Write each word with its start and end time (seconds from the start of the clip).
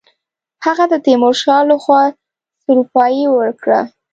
هغه 0.65 0.85
ته 0.91 0.97
د 0.99 1.03
تیمورشاه 1.05 1.61
له 1.69 1.75
خوا 1.83 2.01
سروپايي 2.63 3.25
ورکړه. 3.37 3.79